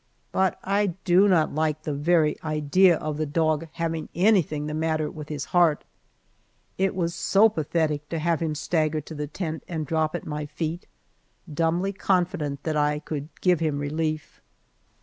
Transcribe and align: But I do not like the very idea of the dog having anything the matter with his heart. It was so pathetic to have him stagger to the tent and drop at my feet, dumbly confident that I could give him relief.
But 0.31 0.57
I 0.63 0.95
do 1.05 1.27
not 1.27 1.53
like 1.53 1.83
the 1.83 1.93
very 1.93 2.35
idea 2.43 2.97
of 2.97 3.17
the 3.17 3.27
dog 3.27 3.67
having 3.73 4.09
anything 4.15 4.65
the 4.65 4.73
matter 4.73 5.11
with 5.11 5.29
his 5.29 5.45
heart. 5.53 5.83
It 6.79 6.95
was 6.95 7.13
so 7.13 7.49
pathetic 7.49 8.09
to 8.09 8.17
have 8.17 8.39
him 8.41 8.55
stagger 8.55 8.99
to 9.01 9.13
the 9.13 9.27
tent 9.27 9.63
and 9.67 9.85
drop 9.85 10.15
at 10.15 10.25
my 10.25 10.47
feet, 10.47 10.87
dumbly 11.53 11.93
confident 11.93 12.63
that 12.63 12.75
I 12.75 12.97
could 12.97 13.29
give 13.41 13.59
him 13.59 13.77
relief. 13.77 14.41